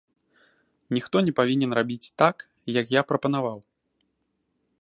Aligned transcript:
Ніхто 0.97 1.21
не 1.27 1.33
павінен 1.41 1.71
рабіць 1.79 2.11
так, 2.23 2.37
як 2.81 2.85
я 2.99 3.07
прапанаваў. 3.11 3.59